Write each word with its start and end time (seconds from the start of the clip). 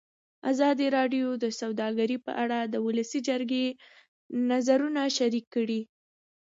ازادي 0.51 0.87
راډیو 0.97 1.27
د 1.43 1.45
سوداګري 1.59 2.17
په 2.25 2.31
اړه 2.43 2.59
د 2.73 2.75
ولسي 2.85 3.19
جرګې 3.29 3.65
نظرونه 4.49 5.01
شریک 5.17 5.45
کړي. 5.55 5.81